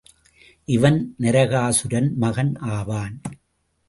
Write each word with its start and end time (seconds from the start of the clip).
இவன் 0.67 0.97
நரகாசுரன் 1.19 2.09
மகன் 2.15 2.55
ஆவான். 2.71 3.21